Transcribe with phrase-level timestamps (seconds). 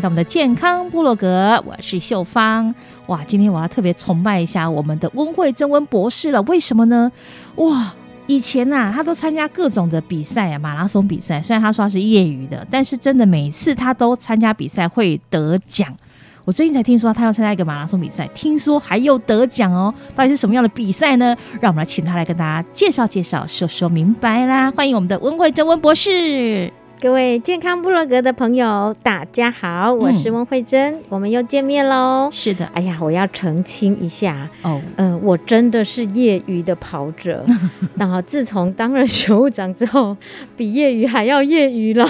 [0.00, 2.74] 来到我们的健康部落格，我是秀芳。
[3.08, 6.40] 哇，今天我要特别崇拜一下我们的温慧珍温博士了。
[6.44, 7.12] 为什么呢？
[7.56, 7.92] 哇，
[8.26, 11.42] 以前呐，他都参加各种的比赛啊，马拉松比赛。
[11.42, 15.94] 虽然他说他是业余的，但是真的每次他都参加比赛会得奖。
[16.46, 19.92] 我最近才听说他要参加一个马拉松比赛，听说还有得奖哦。
[20.16, 21.36] 到底是什么样的比赛呢？
[21.60, 24.70] 让我们来请他来跟大家介绍介绍，说说明白啦。
[24.70, 26.72] 欢迎我们的温慧珍温博士。
[27.00, 32.28] 各位健康部落格的朋友，大家好，我是温慧珍，我们又见面喽。
[32.30, 37.42] 是的，哎呀，我要澄清一下哦，嗯，我真的是业余的跑者，
[37.96, 40.14] 然后自从当了学务长之后，
[40.58, 42.06] 比业余还要业余了。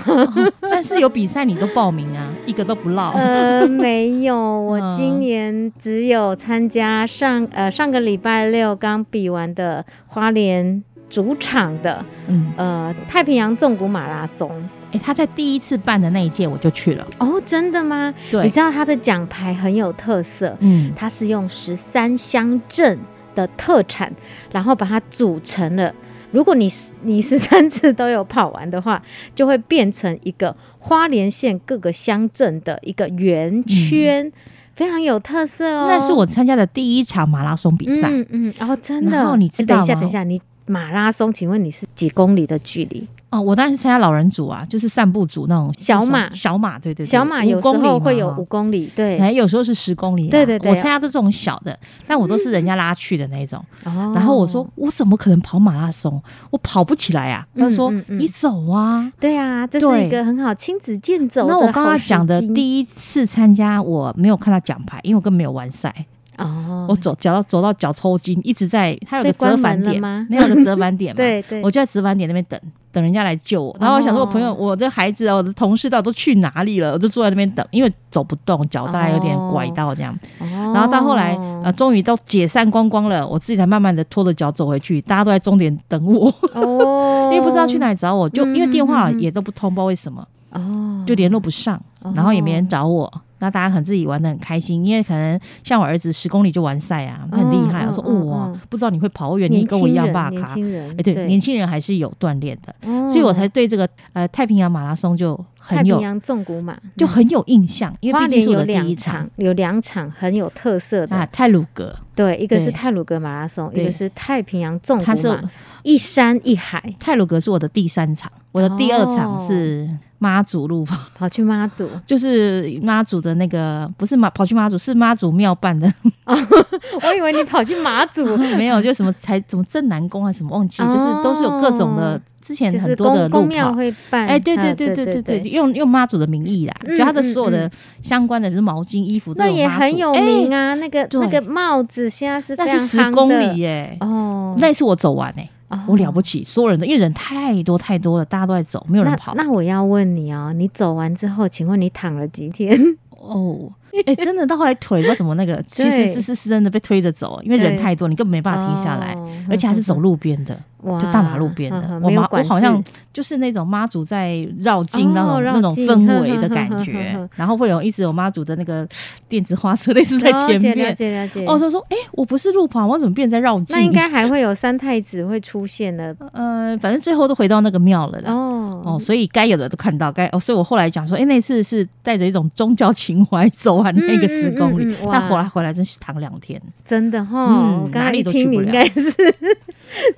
[0.61, 3.12] 但是有比赛你都报名啊， 一个都不落。
[3.12, 14.50] 呃，没有， 我今年只有参加上呃上个礼拜六刚比完的花莲主场的，嗯呃太平洋纵谷马拉松。
[14.93, 17.06] 哎，他在第一次办的那一届我就去了。
[17.19, 18.12] 哦，真的吗？
[18.31, 20.56] 对，你知道他的奖牌很有特色。
[20.61, 22.99] 嗯，它是用十三乡镇
[23.34, 24.12] 的特产，
[24.53, 25.95] 然后把它组成了。
[26.33, 26.69] 如果你
[27.03, 29.03] 你十三次都有跑完的话，
[29.34, 34.31] 就会变成一个花莲县各个乡镇的一个圆圈，
[34.77, 35.89] 非常有特色哦。
[35.89, 38.09] 那是我参加的第一场马拉松比赛。
[38.11, 39.17] 嗯嗯，然后真的。
[39.17, 43.09] 然后你知道等一下，等一下，你马拉松，请问你是几公里的距离？
[43.31, 53.65] 哦，我当然是参加老人组啊，就是散步组那种小马，小马，对对，小马有时候会有五公里，对，哎，有时候是十公里，对对对，我参加的这种小的，但我都是人家拉去的那种。
[53.85, 56.21] 然后我说，我怎么可能跑马拉松？
[56.51, 57.47] 我跑不起来啊！
[57.57, 61.47] 他说，你走啊，对啊，这是一个很好亲子健走。
[61.47, 65.95] 那我刚刚讲的第一次参加，我没有看到奖牌，因为我根本没有完赛。
[66.41, 70.27] 哦，我走脚到走到脚抽筋，一直在，它有个折返点吗？
[70.28, 71.17] 没有个折返点嘛？
[71.19, 72.59] 对对，我就在折返点那边等，
[72.93, 73.77] 等人家来救我。
[73.81, 76.93] 然后我想说，我朋友、我的孩子、我的同事到都去哪里了？
[76.93, 80.17] 我就坐在那边等，因为走不动，脚大概有点拐到这样。
[80.39, 85.00] 然后到后来，呃，终于都解散光光了，我自己才慢慢的拖着脚走回去。
[85.03, 86.33] 大家都在终点等我，
[87.33, 91.81] 因为不知道去哪里找我，就因为电话也都不通，不知道为什么，哦，就联络不上，
[92.15, 93.12] 然后也没人找我。
[93.41, 97.84] 那大家可能自己玩的很开心，因为可能像我儿子十公里就完赛啊，很厉害。
[97.87, 100.55] 我说哇，不知道你会跑远，你跟我一样大咖。
[100.97, 115.41] 哎，对，年轻人还是有锻炼的，所以我才对这个呃太平洋马拉松就很有太平洋纵谷马就很有印象，因为毕竟是我的第一场，有两场很有特色的啊，泰鲁格对，一个是泰鲁格马拉松，一个是太平洋纵谷马，
[115.82, 116.94] 一山一海。
[116.99, 119.88] 泰鲁格是我的第三场，我的第二场是。
[120.20, 120.96] 妈祖路跑。
[121.19, 125.93] 跑去妈祖，就是妈祖的那个，不是妈跑去妈祖，是妈祖庙办的。
[127.02, 133.72] 我以为你跑去妈祖， 没有，就什么才什么镇南宫啊，什么忘记，就是都是有各种的，之前很多的路跑。
[133.72, 134.26] 会办。
[134.26, 137.70] 哎，对对对对对对，用用妈祖的名义啦，就他的所有的
[138.02, 140.75] 相关的，就是毛巾、衣服，那也很有名啊。
[140.75, 145.49] 那个那个帽子现在是那是十公里耶，哦，那次我走完哎。
[145.87, 149.34] 我了不起，所有人都因为人太多太多了，大家都在走，没有人跑。
[149.34, 152.78] 那我要问你哦，你走完之后，请问你躺了几天？
[153.11, 153.70] 哦，
[154.06, 159.16] 哎，真的到后来腿不知道怎么那个，其实这是是真的被推着走，因为人太多，你根本没办法停下来，
[159.48, 160.56] 而且还是走路边的。
[160.98, 162.82] 就大马路边的，我妈我好像
[163.12, 168.88] 就是那种妈祖在绕境那种那种氛围的感觉，然后会有一直有妈祖的那个
[169.28, 170.75] 电子花车类似在前面。
[170.78, 171.44] 了解了解。
[171.44, 173.76] 哦，说说，哎，我不是路跑，我怎么变在绕境？
[173.76, 176.16] 那应该还会有三太子会出现的。
[176.32, 178.32] 呃，反正最后都回到那个庙了啦。
[178.32, 189.12] 哦哦，所以该有的都看到，该哦，所以我后来讲说，哎，那次是带着一种宗教情怀走完那个十公里，但回来回来真是躺两天，真的哈，哪里都去不了，应该是。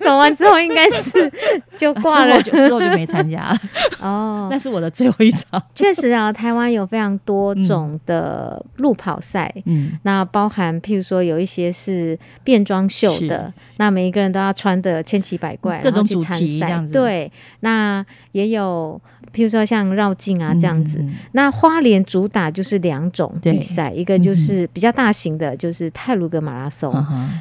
[0.00, 1.32] 走完之后应该是
[1.78, 3.58] 就挂了，之后就没参加了。
[4.00, 5.62] 哦， 那是我的最后一场。
[5.74, 16.92] 确实啊，台湾有非常多种的路跑赛，嗯，那包含譬如说有一些是变装秀的，那每一个人都要穿的千奇百怪，各种主题这样子。
[16.92, 19.00] 对，那也有。
[19.32, 26.92] 譬如说像绕境啊这样子，那花莲主打就是两种比赛，一个就是比较大型的，就是泰鲁格马拉松，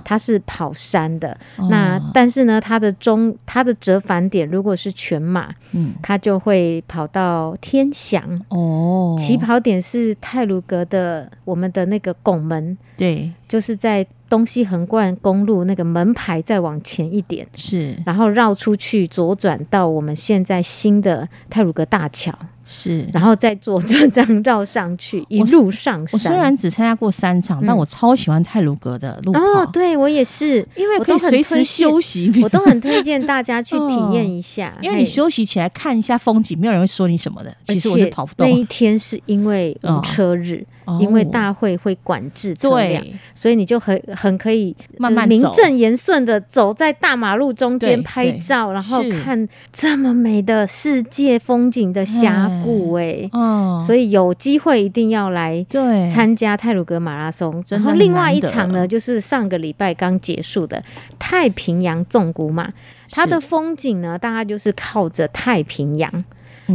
[0.03, 1.37] 它是跑山的。
[1.69, 9.15] 那但是呢，它的中它的折返点如果是全马，嗯，它就会跑到天祥哦。
[9.19, 14.05] 起跑点是泰鲁格的我们的那个拱门，对，就是在。
[14.31, 22.33] 东西横贯公路那个门牌再往前一点是，然后绕出去左转到我们现在新的泰鲁格大桥。
[22.63, 26.13] 是，然后再左转这样绕上去，一路上山。
[26.13, 29.41] 我虽然只参加过三场，但我超喜欢泰鲁格的路跑。
[29.41, 34.77] 哦，对我也是，因为可以随时休息，我都很推荐大家去体验 一下。
[34.81, 37.53] 因为你休息起来看一下风景，没有人会说你什么的。
[37.65, 38.47] 其实我是跑不动。
[38.47, 40.65] 那一天是因为无车日，
[40.99, 43.03] 因为大会会管制车辆，
[43.33, 52.49] 所以你就很很可以慢慢名正言顺的走在大马路中间拍照，然后看这么美的世界风景的峡。
[52.63, 56.09] 故哎，哦，所以有机会一定要来对。
[56.09, 57.63] 参加泰鲁格马拉松。
[57.69, 60.81] 然后另外一场呢，就是上个礼拜刚结束的
[61.17, 62.71] 太平洋纵谷马，
[63.09, 66.11] 它的风景呢，大概就是靠着太平洋，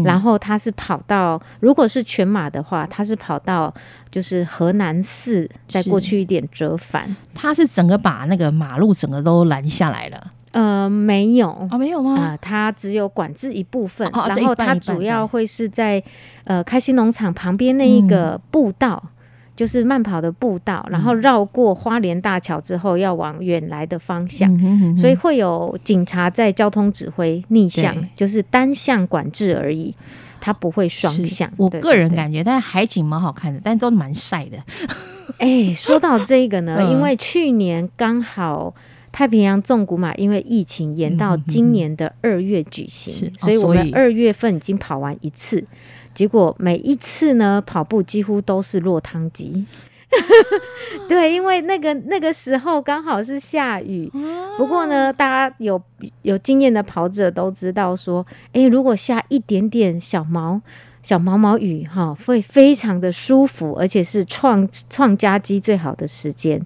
[0.04, 3.72] 然后他是跑到，如果是全马的话，他是跑到
[4.10, 10.32] 就是河南市，再过去一点折返，他是整个把那个马路整个都拦下来了。
[10.52, 11.50] 呃，没有。
[11.70, 12.18] 啊，没有吗？
[12.18, 16.02] 啊，它只有管制一部分，然后它主要会是在
[16.44, 19.02] 呃开心农场旁边那一个步道，
[19.56, 24.48] 就是慢跑的步道，然后绕过花莲大桥之后，要往远来的方向，
[24.94, 29.94] 所以会有警察在交通指挥逆向，就是单向管制而已，
[30.40, 31.50] 它不会双向。
[31.56, 34.58] 我个人感觉，但是海景蛮好看的，但都蛮晒的。
[35.38, 38.74] 哎，说到这个呢， 因为去年刚好。
[39.12, 45.64] 太平洋纵谷马因为疫情延到今年的二月举行，所以我们二月份已经跑完一次，
[46.16, 49.64] 结果每一次呢跑步几乎都是落汤鸡。
[51.06, 54.10] 对，因为那个那个时候刚好是下雨。
[54.56, 55.80] 不过呢，大家有
[56.22, 60.60] 有经验的跑者都知道说，哎，如果下一点点小毛。
[61.02, 66.60] 小毛毛雨哈，会非常的舒服，而且是创创佳绩最好的时间。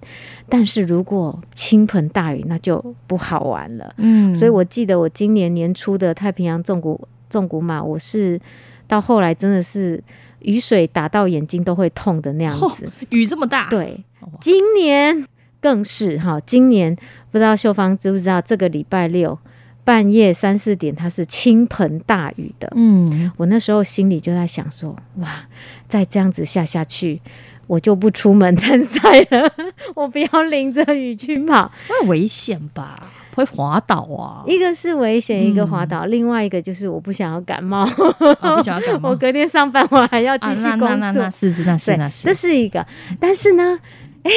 [0.49, 3.93] 但是如果倾盆大雨，那就不好玩了。
[3.97, 8.41] 嗯，所以我记得我今年年初的太平洋纵谷纵谷马，我是
[8.91, 10.03] 到后来真的是
[10.39, 12.91] 雨水打到眼睛都会痛的那样子。
[13.11, 14.03] 雨这么大，对，
[14.41, 15.25] 今年
[15.61, 16.93] 更是哈，今年
[17.31, 19.39] 不知道秀芳知不知道，这个礼拜六。
[19.83, 22.71] 半夜三四点，它是倾盆大雨的。
[22.75, 25.43] 嗯，我那时候心里就在想说，哇，
[25.87, 27.19] 再这样子下下去，
[27.65, 29.51] 我就不出门参赛了，
[29.95, 32.95] 我不要淋着雨去跑，那危险吧？
[33.35, 34.43] 会滑倒啊！
[34.45, 39.09] 一个是危险，一个滑倒，另外一个就是我不想要感冒，不想要感冒。
[39.11, 40.89] 我隔天上班，我还要继续工作。
[40.89, 42.85] 那那那是是那是那是，这是一个。
[43.19, 43.79] 但是呢，
[44.23, 44.31] 哎，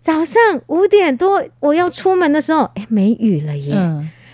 [0.00, 3.76] 早上五点多我要出门的时候，哎，没雨了耶。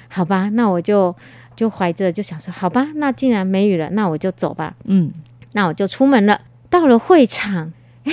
[0.09, 1.15] 好吧，那我就
[1.57, 4.75] 就怀着就想说，好吧，那既然没雨了，那我就走吧。
[4.85, 5.11] 嗯，
[5.55, 6.41] 那我就出门了。
[6.71, 7.73] 到了会场，
[8.05, 8.13] 哎，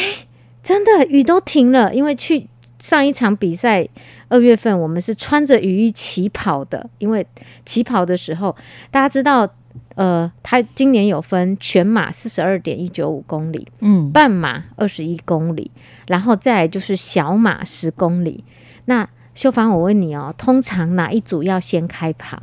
[0.64, 2.48] 真的雨都停了，因为去
[2.80, 3.88] 上一场比赛，
[4.30, 6.90] 二月份我们是穿着雨衣起跑的。
[6.98, 7.26] 因为
[7.66, 8.56] 起跑的时候，
[8.90, 9.48] 大家知道，
[9.96, 15.70] 呃，他今年有分全马四十二点一九五公里，嗯，半马二十一公里，
[16.08, 18.44] 然后再就是小马十公里。
[18.86, 22.42] 那秀芳，我问你哦，通常哪一组要先开跑？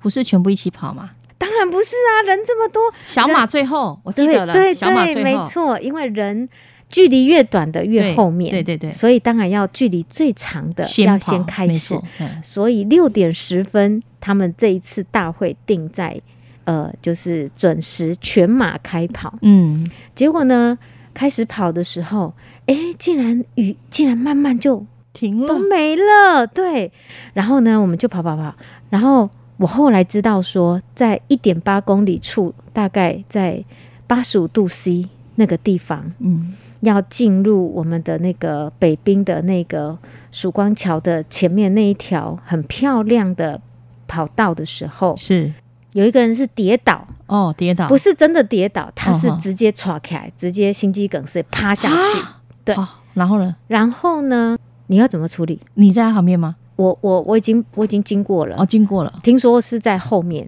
[0.00, 1.10] 不是全部一起跑吗？
[1.36, 6.48] 当然不是啊，人这么多，小马最后，我记得了，对对，没错，因为人
[6.88, 11.94] 距离越短的越后面，对对对，所以当然要距离最长的要先开始。
[12.42, 16.20] 所以六点十分，他们这一次大会定在
[16.64, 19.38] 呃，就是准时全马开跑。
[19.42, 20.78] 嗯，结果呢？
[21.14, 22.32] 开始跑的时候，
[22.66, 26.46] 哎，竟然雨竟然慢慢就停了，都没了。
[26.46, 26.92] 对，
[27.32, 28.54] 然后呢，我们就跑跑跑，
[28.88, 33.64] 然后我后来知道说，在一点八公里处，大概在
[34.06, 39.96] 八十五度 C 那个地方，嗯，要进入我们的那个北滨的那个
[40.30, 43.60] 曙光桥的前面那一条很漂亮的
[44.06, 45.52] 跑道的时候，是。
[45.94, 52.22] 有一个人是跌倒哦，跌倒不是真的跌倒，他是直接岔开，直接心肌梗塞趴下去。
[52.62, 52.76] 对，
[53.14, 53.56] 然后呢？
[53.66, 54.56] 然后呢？
[54.88, 55.58] 你要怎么处理？
[55.74, 56.56] 你在旁边吗？
[56.76, 59.20] 我我我已经我已经经过了哦，经过了。
[59.22, 60.46] 听说是在后面。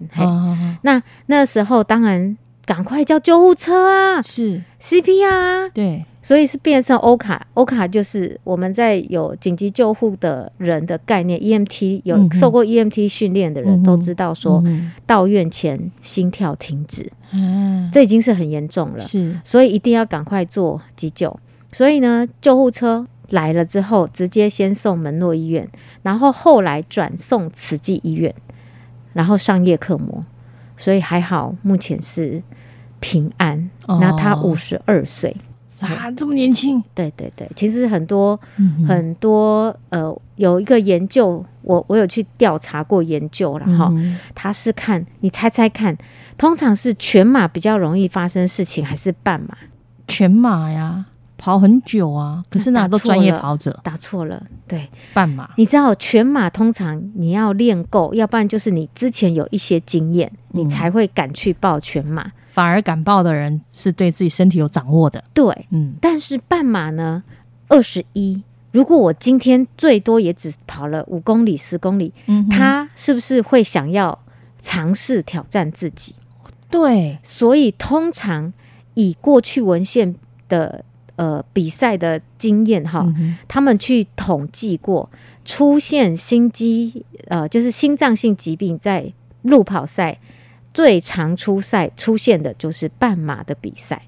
[0.83, 5.71] 那那时候当然赶快叫救护车啊，是 CPR。
[5.73, 6.05] 对。
[6.21, 14.63] 所以是变成欧卡，欧卡就是我们在有紧急救护的人的概念，EMT 有受过 EMT 训练的人都知道，说
[15.07, 21.39] 到院前心跳停止，嗯这已经是很严重了，是，所以一定要赶快做急救。
[21.71, 25.67] 所以呢，救护车来了之后，直接先送门诺医院，
[26.03, 28.35] 然后后来转送慈济医院，
[29.13, 30.23] 然后上叶克膜，
[30.77, 32.43] 所以还好，目前是
[32.99, 33.71] 平安。
[33.87, 35.35] 那他五十二岁。
[35.87, 36.81] 啊，这么年轻？
[36.93, 38.39] 对对对，其实很多
[38.87, 43.91] 很多呃，有一个研究，我我有去调查过研究了哈，
[44.35, 45.97] 他是看你猜猜看，
[46.37, 49.57] 通常是全马比较容易发生事情，还是半马？
[50.07, 51.05] 全马呀，
[51.37, 55.49] 跑很久啊，可是那都专业跑者，打错了，对，半马。
[55.55, 62.31] 你知道全马通常你要练够，要不然就是你之前有一些经验，你才会敢去报全马。
[62.53, 65.93] 反而敢报的人是对自己身体有掌握的，对，嗯。
[66.01, 67.23] 但是半马呢，
[67.69, 74.19] 二十一，如果我今天最多也只跑了五公里、十公里，嗯，他是不是会想要
[74.61, 76.13] 尝试挑战自己？
[76.69, 78.51] 对，所以通常
[78.93, 80.13] 以过去文献
[80.49, 80.83] 的
[81.15, 83.05] 呃比赛的经验哈，
[83.47, 85.09] 他们去统计过
[85.45, 90.19] 出现心肌呃就是心脏性疾病在路跑赛。
[90.73, 94.01] 最常出赛出现的就是半马的比赛，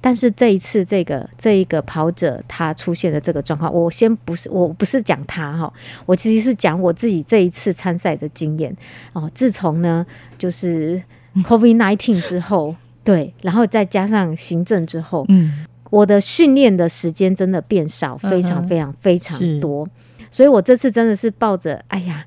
[0.00, 5.72] 但是这一次这个这一个跑者他出现的这个状况，我先不是我不是讲他哈，
[6.04, 8.76] 我其实是讲我自己这一次参赛的经验。
[9.14, 9.30] 哦。
[9.34, 10.04] 自从呢
[10.36, 11.02] 就是
[11.36, 19.88] COVID nineteen 之后，对，然后再加上行政之后，嗯，我的训练的时间真的变少，非常非常非常多，
[20.30, 22.26] 所以我这次真的是抱着哎呀，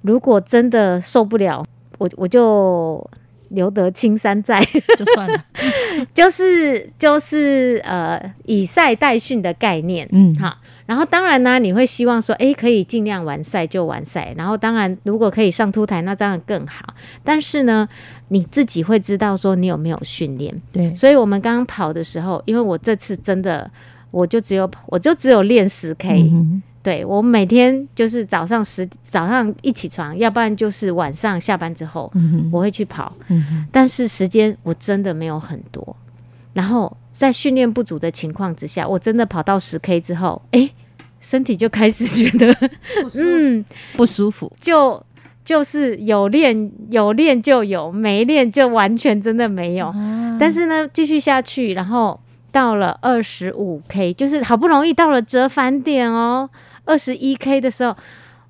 [0.00, 1.62] 如果真的受不了。
[2.00, 3.06] 我我就
[3.50, 4.58] 留得青山在，
[4.96, 5.44] 就算了，
[6.14, 16.94] 就是就是呃以赛代训的概念，嗯好，然后当然呢，你会希望说，哎，可以尽量完赛就完赛，然后当然如果可以上凸台，那当然更好。
[17.22, 17.86] 但是呢，
[18.28, 20.94] 你自己会知道说你有没有训练，对。
[20.94, 23.70] 所以我们刚刚跑的时候，因为我这次真的，
[24.10, 26.30] 我就只有我就只有练十 K。
[26.82, 32.10] 对我每天就是早上十早上一起床，要不然就是晚上下班之后，
[32.50, 33.12] 我会去跑。
[33.70, 35.96] 但是时间我真的没有很多。
[36.54, 40.70] 然后在训练不足的情况之下，我真的跑到十 K 之后，哎，
[41.20, 42.56] 身体就开始觉得
[43.14, 43.62] 嗯
[43.96, 45.04] 不舒服，就
[45.44, 49.94] 就是有练有练就有，没练就完全真的没有。
[50.40, 52.18] 但是呢，继续下去，然后
[52.50, 56.48] 到了二十五 K，就是好不容易到了折返点哦。
[56.84, 57.96] 二十一 K 的时候，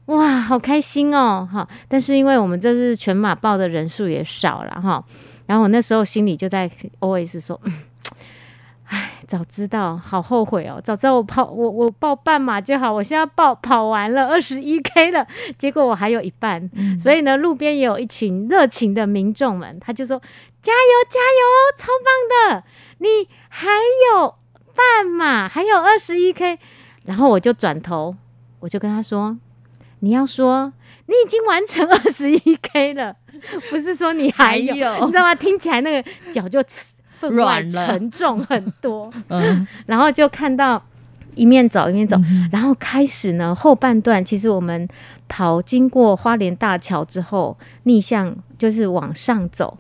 [0.06, 1.68] 哇，好开心哦，哈！
[1.87, 5.04] 但是因为我们这次全马报的人数也少了哈，
[5.46, 6.68] 然后我那时候心里就在
[6.99, 7.60] always 说，
[8.87, 15.25] 哎，早知道，好后悔哦，早知道我跑我我报半马就好，我现在报跑完了二十一 K 了，
[15.56, 16.68] 结果我还有一半，
[16.99, 20.18] 所以呢，路边也有一群热情的民众们，他就说
[20.60, 22.64] 加油加油，超棒的，
[22.99, 23.68] 你还
[24.12, 24.34] 有
[24.75, 26.58] 半马，还有二十一 K。
[27.10, 28.14] 然后我就转头，
[28.60, 29.36] 我就跟他说
[29.98, 30.72] ：“你要说
[31.06, 33.16] 你已经完成二十一 K 了，
[33.68, 34.74] 不是说你还有，
[35.04, 35.34] 你知道吗？
[35.34, 36.62] 听起来那个脚就
[37.18, 39.12] 分外沉重很多。
[39.26, 40.80] 嗯， 然后就看到
[41.34, 42.16] 一面走一面走，
[42.52, 44.88] 然后开始呢后半段，其实我们
[45.26, 49.76] 跑经过花莲大桥之后，逆向就是往上走，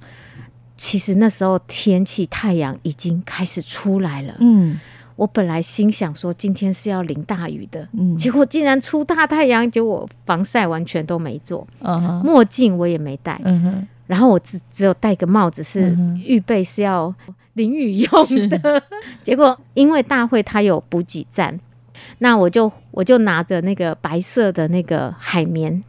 [0.76, 4.34] 其实那时候天气太阳已经开始出来了。
[4.40, 4.80] 嗯。
[5.20, 17.14] 我本来心想说今天是要淋大雨的，嗯，结果竟然出大太阳，结果防晒完全都没做，嗯墨镜我也没戴，嗯，然后我只只有戴个帽子，是预备是要
[17.52, 18.10] 淋雨用
[18.48, 18.82] 的，
[19.22, 21.60] 结果因为大会它有补给站，
[22.20, 25.84] 那我就我就拿着那个白色的那个海绵，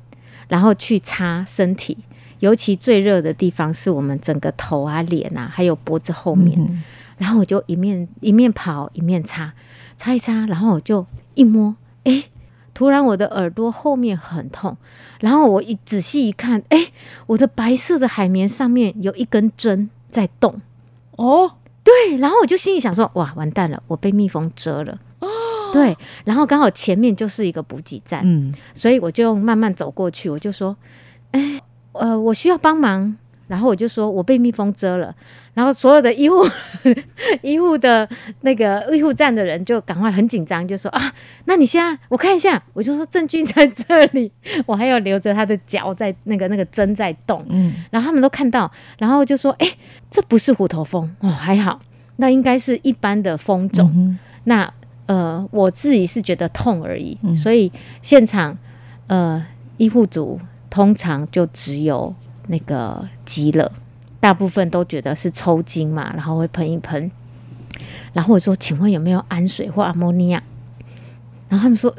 [0.50, 1.98] 然后去擦身体，
[2.42, 6.84] 尤其最热的地方是我们整个头啊、脸啊，还有脖子后面。
[7.18, 9.54] 然后我就一面一面跑一面擦，
[9.96, 11.06] 擦一擦，然后我就
[11.36, 12.24] 一摸，哎，
[12.74, 14.76] 突然我的耳朵后面很痛，
[15.20, 16.88] 然后我一仔细一看，哎，
[17.28, 20.60] 我的白色的海绵上面有一根针在动，
[21.12, 21.52] 哦，
[21.84, 25.28] 对，然后我就心里想说，哇，完蛋了，我被蜜蜂蛰了，哦，
[25.72, 25.96] 对，
[26.26, 30.76] 然后刚好前面就是一个补给站，嗯，所以我就慢慢走过去，我就说，
[31.34, 31.62] 哎，
[31.94, 33.16] 呃，我需要帮忙。
[33.48, 35.14] 然后我就说，我被蜜蜂蛰了。
[35.54, 36.38] 然后所有的医护、
[37.44, 38.08] 医护的
[38.44, 44.32] 那个医护站的人就赶快很紧张，就说啊，那你现在我看一下，我就说证据在这里，
[44.66, 47.46] 我还有留着他的脚在那个那个针在动。
[47.50, 49.68] 嗯，然后他们都看到，然后就说，哎，
[50.10, 51.82] 这不是虎头蜂哦，还好，
[52.16, 54.18] 那应该是一般的蜂种。
[54.46, 54.74] 那
[55.08, 57.70] 呃，我自己是觉得痛而已，所以
[58.02, 58.58] 现场
[59.08, 59.46] 呃
[59.76, 60.40] 医护组
[60.72, 62.16] 通常就只有。
[62.48, 63.72] 那个急了，
[64.20, 67.10] 大部分都觉得是抽筋嘛，然后会喷一喷。
[68.14, 70.44] 然后我说：“请问有没有氨水或阿莫尼亚？”
[71.48, 71.96] 然后他们说：“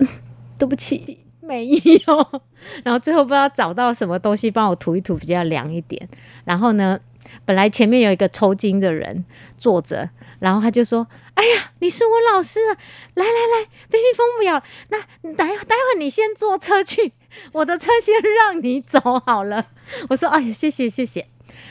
[0.58, 2.42] 对不起，没有。
[2.84, 6.06] ”然后最后不知道找到什么东西帮我涂一涂，比较凉一点。
[6.44, 6.98] 然后呢，
[7.46, 9.24] 本来前面有一个抽筋的人
[9.56, 10.10] 坐着，
[10.40, 12.76] 然后他就说：“哎呀，你是我老师啊！
[13.14, 15.00] 来来来，被蜜蜂不咬，那
[15.34, 17.12] 待待会你先坐车去。”
[17.52, 19.66] 我的车先让你走好了，
[20.08, 21.26] 我说哎呀，谢谢谢谢。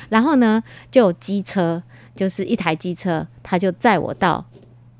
[0.09, 1.81] 然后呢，就有机车，
[2.15, 4.45] 就是一台机车，他就载我到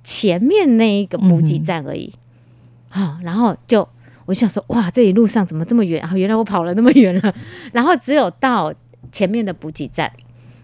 [0.04, 2.14] 前面那一个补给站而已。
[2.90, 3.88] 好，然后就
[4.26, 6.02] 我就想说，哇，这一路上怎么这么远？
[6.02, 7.36] 然后原来我跑了那么远了。
[7.72, 8.74] 然后只有到
[9.12, 10.12] 前面的补给站，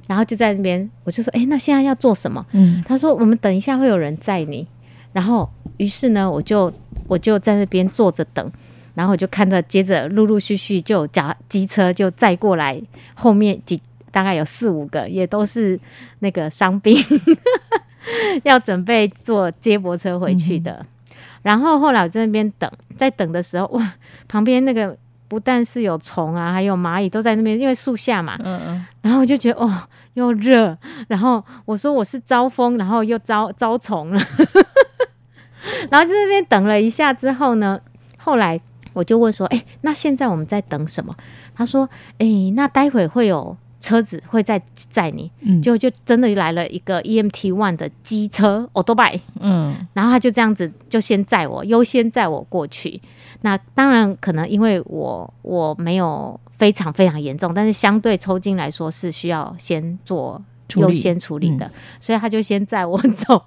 [0.08, 2.46] 然后就在那边，我就说，哎，那现在要做什么？
[2.52, 4.68] 嗯，他说我们等一下会有人载你。
[5.14, 6.72] 然后于是呢，我就
[7.08, 8.52] 我就在那边坐着等。
[8.98, 12.82] 然后我就看到，接着陆陆续续就夹机车就载过来，
[13.14, 15.80] 后面几大概有四五个，也都是
[16.18, 16.98] 那个伤兵，
[18.42, 20.84] 要准备坐接驳车回去的。
[21.44, 23.94] 然后后来我在那边等，在等的时候，哇，
[24.28, 28.36] 旁边那个不但是有虫啊，还有蚂蚁都在那边，因为树下嘛。
[28.44, 28.86] 嗯嗯。
[29.04, 29.72] 然后我就觉得哦，
[30.16, 30.76] 又热。
[31.08, 34.20] 然后我说我是招风，然后又招招虫了。
[35.92, 37.80] 然后在那边等了一下之后呢，
[38.18, 38.60] 后来。
[38.98, 41.16] 我就问说，哎，那现在我们在等什么？
[41.54, 45.32] 他说，哎，那待会会有车子会再载你，
[45.62, 53.00] 就就真的来了一个 E M T One 的机车，auto bike，嗯，然后他就这样子就先载我，优先载我过去。
[53.42, 60.44] 那当然可能因为我我没有非常非常严重，但是相对抽筋来说是需要先做
[60.76, 61.70] 优先处理的，
[62.02, 63.44] 所以他就先载我 走，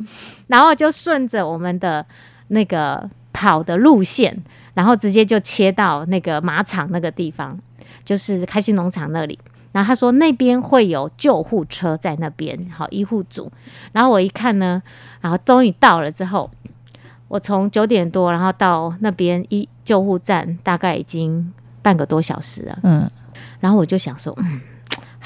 [0.47, 2.07] 然后就顺着我们的
[2.49, 4.41] 那个跑的路线。
[4.75, 7.59] 然后直接就切到那个马场那个地方，
[8.05, 9.39] 就是开心农场那里。
[9.73, 13.51] 然后他说那边会有救护车在那边，好医护组。
[13.93, 14.83] 然后我一看呢，
[15.21, 16.51] 然后终于到了之后，
[17.29, 21.53] 我从九点多，然后到那边医救护站，大概已经
[21.83, 22.79] 半个多小时了。
[22.83, 23.09] 嗯，
[23.61, 24.61] 然后我就想说，嗯。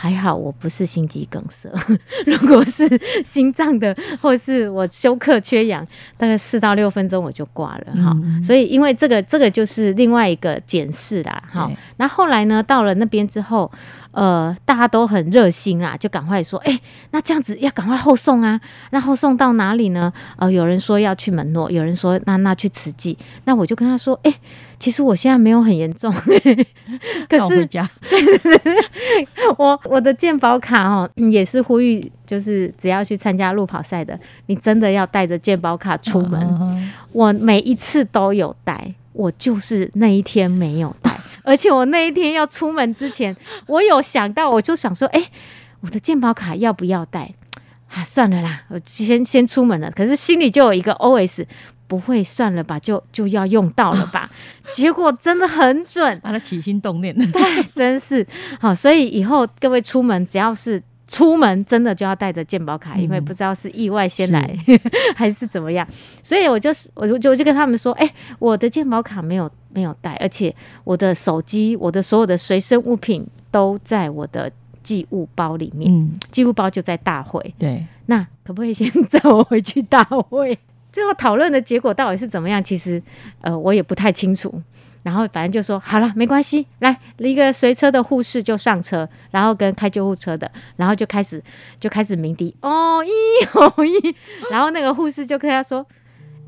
[0.05, 1.73] 还好我不是心肌梗塞，
[2.27, 2.87] 如果是
[3.25, 5.83] 心脏的，或是我休克缺氧，
[6.19, 8.15] 大概四到六分钟我就挂了哈。
[8.43, 11.71] 所以因为这个这个就是另外一个检视啦哈。
[11.97, 13.73] 那后来呢，到了那边之后。
[14.15, 18.61] 呃，大家都很热心啦，就赶快说，哎，那这样子要赶快后送啊。
[18.91, 20.13] 那后送到哪里呢？
[20.37, 23.19] 呃，有人说要去门诺，有人说那那去慈济。
[23.45, 24.33] 那我就跟他说，哎，
[24.79, 26.13] 其实我现在没有很严重，
[27.29, 27.69] 可是
[29.59, 36.91] 我我的健保卡哦，也是呼吁，就是只要去参加路跑赛的，你真的要带着健保卡出门。
[37.13, 41.14] 我每一次都有带，我就是那一天没有带。
[41.45, 45.31] 而且我那一天要出门之前，我有想到，我就想说，哎，
[45.81, 47.35] 我的健保卡要不要带？
[47.89, 49.91] 啊，算了啦，我先先出门了。
[49.93, 51.47] 可是心里就有一个 OS，
[51.87, 52.79] 不会算了吧？
[52.81, 54.29] 就就要用到了吧？
[54.73, 58.27] 结果真的很准，把它起心动念，对，真是
[58.59, 58.75] 好。
[58.75, 60.83] 所以以后各位出门，只要是。
[61.07, 64.57] 出门真的就要带着健保卡，因为不知道是意外先来
[65.15, 65.87] 还是怎么样，
[66.23, 74.51] 所以我就是，我就我就跟他们说，哎，我的健保卡没有没有带，而且我的手机、我的所有的随身物品都在我的
[74.83, 80.59] 寄物包里面，嗯，寄物包就在大会，对，那可不可以先载我回去大会？
[80.91, 82.63] 最后讨论的结果到底是怎么样？
[82.63, 83.03] 其实，
[83.41, 84.63] 呃，我也不太清楚。
[85.05, 91.41] 然后反正就说好了，没关系，来一个随车的护士就上车，然后跟开救护车的，然后就开始
[91.79, 93.11] 就开始鸣笛，哦咦
[93.53, 94.15] 哦咦，
[94.51, 95.87] 然后那个护士就跟他说：“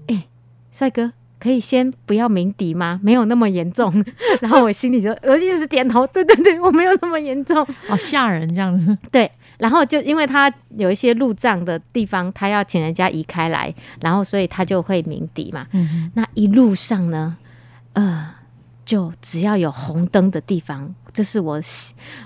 [0.08, 0.26] 哎，
[0.72, 2.98] 帅哥，可以先不要鸣笛吗？
[3.02, 4.04] 没有那么严重。”
[4.40, 8.96] 然后我心里就我一直点头，对对对，我没有那么严重，好吓人这样子。
[9.12, 15.66] 对，然后就因为他有一些路障的地方，他要请人家移开来，然后所以他就会鸣笛嘛。
[15.72, 17.36] 嗯，那一路上呢，
[17.92, 18.34] 呃，
[18.86, 21.60] 就只要有红灯的地方，这是我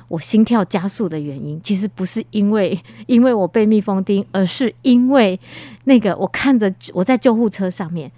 [0.07, 1.59] 我心跳加速的原因。
[1.63, 5.41] 其实不是因为 因为我被蜜蜂叮，而是因为
[5.85, 8.13] 那个我看着我在救护车上面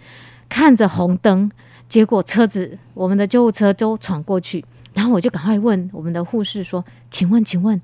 [0.48, 1.50] 看着红灯，
[1.88, 7.81] 结果车子我们的救护车都闯过去，然后我就赶快问我们的护士说：“请问，请问。”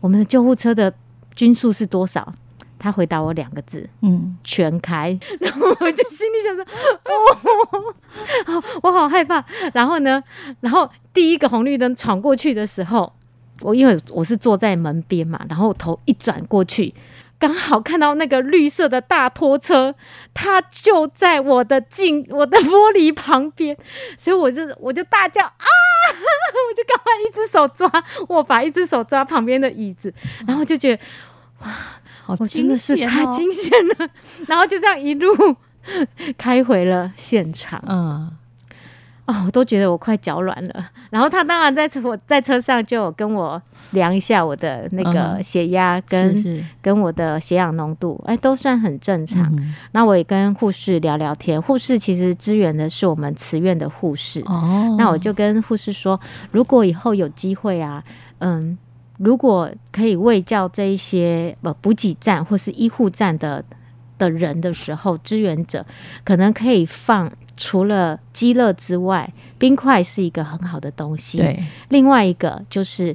[0.00, 0.92] 我们的救护车的
[1.36, 2.32] 均速是多少？
[2.80, 5.16] 他回答我两个字：嗯，全开。
[5.38, 6.64] 然后我就心里想说：
[7.04, 9.44] 哦， 我好害怕。
[9.74, 10.22] 然后呢，
[10.60, 13.12] 然后第一个红绿灯闯过去的时候，
[13.60, 16.94] 我因为我是坐在门边嘛，然后头一转过去。
[17.38, 19.94] 刚好看到那个绿色的大拖车，
[20.34, 23.74] 它就在我的镜、我的玻璃旁边，
[24.14, 25.54] 所以我就我就大叫啊！
[25.56, 27.90] 我就赶快一只手抓
[28.28, 30.12] 握把，一只手抓旁边的椅子，
[30.46, 31.02] 然后就觉得
[31.60, 31.74] 哇，
[32.38, 34.08] 我真的是太惊险了。
[34.46, 35.26] 然后就这样一路
[36.38, 37.82] 开回了现场。
[37.88, 38.30] 嗯。
[39.26, 40.90] 哦，我都觉得我快脚软了。
[41.08, 43.62] 然后他当然在车我在车上就有跟我
[43.92, 49.56] 量一下我的那个血压跟跟我的血氧浓度，哎，都算很正常。
[49.92, 54.40] 那我也跟护士聊聊天，护士其实支援的是我们慈院的护士。
[54.46, 56.18] 哦，那我就跟护士说，
[56.50, 58.02] 如果以后有机会啊，
[58.38, 58.76] 嗯，
[59.20, 63.62] 如果可以为教这一些呃补给站或是医护站的
[64.18, 65.84] 的人的时候，支援者
[66.24, 67.30] 可能可以放。
[67.62, 71.36] 除了鸡乐之外，冰块是一个很好的东西。
[71.36, 73.14] 对，另外一个就是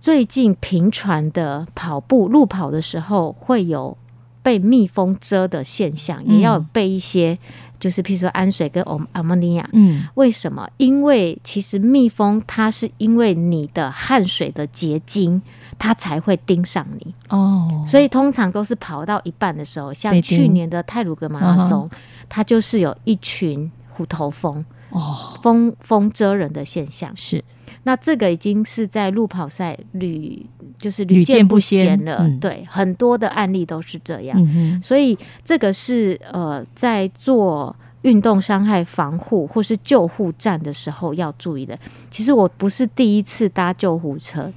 [0.00, 3.94] 最近频传的跑步路跑的时候，会有
[4.42, 7.38] 被蜜蜂蛰的现象，也要备一些，
[7.82, 9.68] 就是譬如说氨水跟欧阿莫尼亚。
[9.72, 10.68] 嗯，为什么？
[10.76, 15.42] 因为其实蜜蜂它是因为你的汗水的结晶，
[15.78, 17.12] 它才会盯上你。
[17.28, 21.90] 哦，所以通常都是跑到一半的时候，像去年的泰鲁格马拉松，
[22.28, 23.68] 它就是有一群。
[23.94, 27.44] 虎头蜂哦，蜂蜂蛰人的现象是，
[27.84, 30.44] 那这个已经是在路跑赛屡
[30.78, 32.28] 就是屡见不鲜了。
[32.40, 34.80] 对，很多的案例都是这样。
[34.82, 41.78] 所以这个是呃，在做运动伤害防护或是救护站的时候要注意的。
[42.10, 44.52] 其实我不是第一次搭救护车。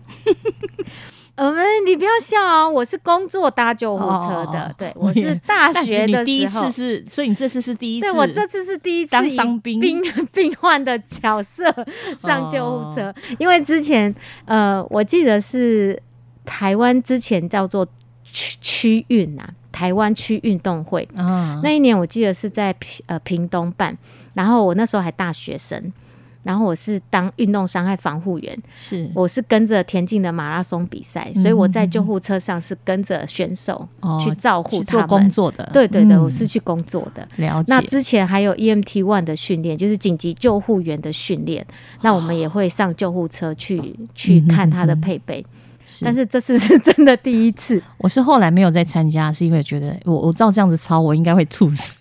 [1.38, 2.68] 我们，你不要笑啊！
[2.68, 11.66] 我是工作搭救护车的，对我是大学的时候，是，所以你这次是第一次，对我这次是第一次当伤兵病 病患的角色
[12.18, 14.14] 上救护车，因为之前
[14.46, 16.02] 呃，我记得是
[16.46, 17.86] 台湾之前叫做
[18.24, 19.44] 区区运呐，
[19.74, 21.08] 台湾区运动会
[21.62, 22.74] 那一年我记得是在
[23.08, 23.98] 呃屏东办，
[24.36, 25.92] 然后我那时候还大学生。
[26.46, 33.90] 然后我是当运动伤害防护员，是我是跟着田径的马拉松比赛，所以我在救护车上是跟着选手
[34.24, 35.68] 去照护他们工作的。
[35.74, 37.28] 对对对，我是去工作的。
[37.38, 37.66] 了解。
[37.68, 41.66] 那之前还有 EMT One 的训练，就是紧急救护员的训练。
[42.02, 45.44] 那我们也会上救护车去去看他的配备。
[46.02, 47.82] 但是这次是真的第一次。
[47.98, 51.94] 我是后来没有再参加，是因为觉得我我照这样子操，我应该会猝死。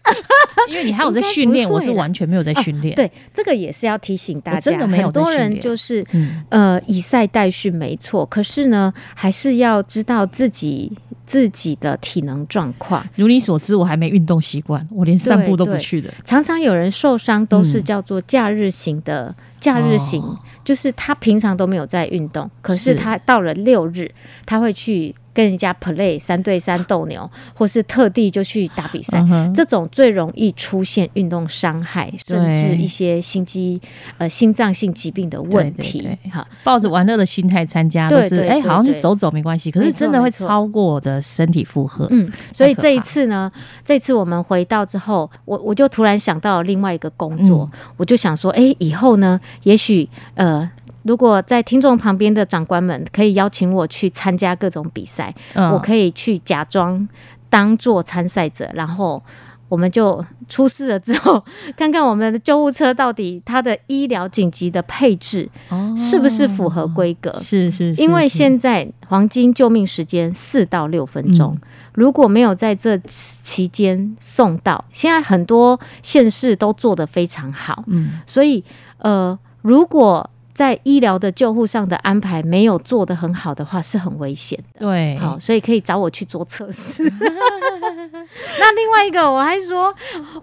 [0.71, 2.95] 因为你还有在训练，我是完全没有在训练。
[2.95, 6.05] 对，这个也是要提醒大家，真的很多人就是
[6.49, 8.25] 呃以赛代训，没错。
[8.27, 10.93] 可是呢，还是要知道自己
[11.27, 13.07] 自己的体能状况。
[13.17, 16.13] 如你所知，我还没运动习惯，我连散步都不去的。
[16.25, 20.23] 常常有人受伤都是叫做假日型的，假日型
[20.65, 24.11] 就是他平常都没有在运动，可是他到了六日，
[24.47, 25.15] 他会去。
[25.35, 29.23] 跟人家 play 三对三斗牛，或是特地就去打比赛，
[29.55, 33.79] 这种最容易出现运动伤害，甚至一些心肌
[34.17, 36.09] 呃心脏性疾病的问题。
[36.33, 42.07] 哈，抱着玩乐的心态参加，都是哎，好像去走走没关系，可是真的会超过我的身体负荷。
[42.11, 43.51] 嗯，所以这一次呢，
[43.85, 50.71] 这次我们回到之后，我我就突然想到另外一个工作，我就想说，哎，以后呢，也许呃。
[51.05, 57.09] 如果在听众旁边的长官们可以邀请我去参加各种比赛，我可以去假装
[57.49, 59.23] 当做参赛者，然后
[59.69, 61.43] 我们就出事了之后，
[61.77, 65.49] 看看我们的救护车到底它的医疗紧急的配置
[65.97, 67.33] 是不是符合规格？
[67.41, 71.57] 是是，因为现在黄金救命时间四到六分钟，
[71.95, 78.63] 如果没有在这期间送到，现在很多县市都做得非常好，嗯，所以
[78.99, 84.87] 呃，如果在医疗的救护上的安排没有做的很好的话，是很危险的。
[84.87, 87.03] 对，好，所以可以找我去做测试。
[88.61, 89.95] 那另外一个，我还说，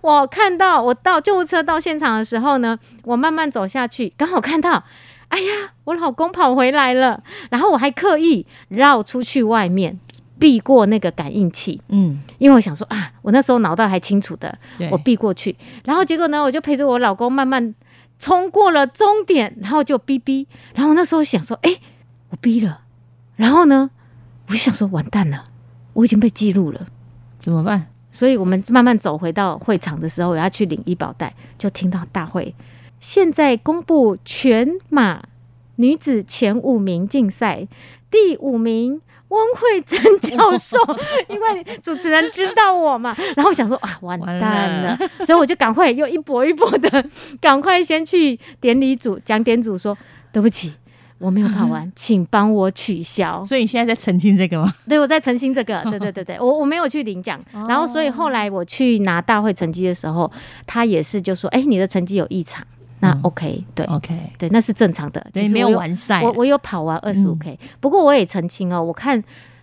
[0.01, 4.83] 我看到我到救护车到现场的时候呢，我慢慢走下去，刚好看到
[5.29, 7.23] 哎呀，我老公跑回来了。
[7.49, 9.97] 然后我还刻意绕出去外面，
[10.37, 11.81] 避过那个感应器。
[11.87, 14.57] 嗯，因为我想说啊，我那时候脑袋还清楚的，
[14.91, 15.55] 我避过去。
[15.85, 17.73] 然后结果呢，我就陪着我老公慢慢
[18.21, 20.45] 冲过了终点，然后就哔哔。
[20.75, 21.77] 然后那时候想说，哎，
[22.29, 22.81] 我逼了。
[23.35, 23.89] 然后呢，
[24.47, 25.45] 我就想说，完蛋了，
[25.93, 26.85] 我已经被记录了，
[27.39, 27.87] 怎么办？
[28.11, 32.53] 所以我们慢慢走回到会场的时候，我要去领医保袋，就听到大会
[32.99, 35.23] 现在公布全马
[35.77, 37.67] 女子前五名竞赛，
[38.11, 40.77] 第五名温慧珍教授，
[41.29, 47.05] 因为主持人知道我嘛， 然后想说啊，完蛋了， 所以我就赶快又一波一波的，
[47.39, 49.97] 赶快先去典礼组讲典组说
[50.31, 50.73] 对不起。
[51.17, 53.45] 我没有考完，请帮我取消。
[53.45, 54.73] 所以你现在在澄清这个吗？
[54.89, 55.79] 对，我在澄清这个。
[55.83, 57.39] 对对对对，我我没有去领奖。
[57.53, 60.31] 然后，所以后来我去拿大会成绩的时候，
[60.65, 62.65] 他也是就说：“哎，你的成绩有异常。”
[63.01, 65.25] 那 OK，对，OK，对，那是正常的。
[65.33, 67.59] 你没有完赛，我我有跑完二十五 K。
[67.79, 69.21] 不过我也澄清哦，我看。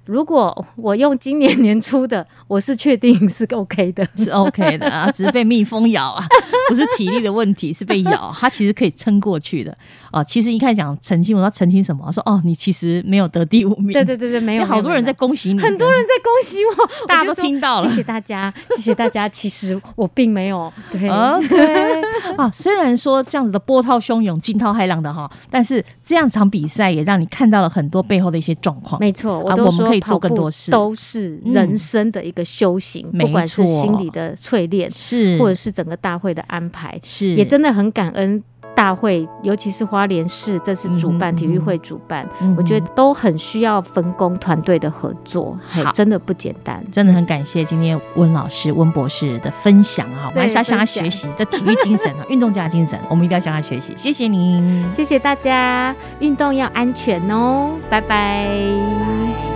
[0.09, 6.27] 如果我用今年年初的，我是确定是 OK 的， 是 OK 的啊，只是被蜜蜂咬啊，
[6.71, 9.77] 不是体力的问题，是被咬，它其实可以撑过去的
[10.11, 10.25] 哦。
[10.25, 12.11] 其实一开始讲澄清，我说澄清什么？
[12.11, 19.29] 说哦，你其实没有得第五名，对对对对，没有，好多人在恭喜你，很多人在恭喜我，大家都听到了，谢谢大家，谢谢大家。
[19.29, 22.03] 其实我并没有对 OK
[22.39, 28.99] 啊，虽然说这样子的波涛汹涌、惊涛骇浪的哈，但是这样场比赛也让你看到了很多背后的一些状况。
[28.99, 29.98] 没错，啊，我们可以。
[30.01, 30.71] 做更多事。
[30.71, 35.39] 都是人生的一个修行，不管是心理的淬炼，是。
[35.39, 37.35] 或者是整个大会的安排，是。
[37.35, 38.43] 也真的很感恩
[38.75, 59.48] 大会，尤其是花莲市这次主办体育会主办，我觉得都很需要分工团队的合作，好，真的不简单，真的很感谢今天温老师温博士的分享啊，我们还是要向他学习这体育精神啊， 运动家精神，我们一定要向他学习，谢谢您，谢谢大家，运动要安全哦，拜拜。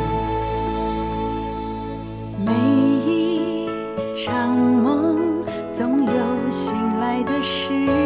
[7.42, 8.01] 是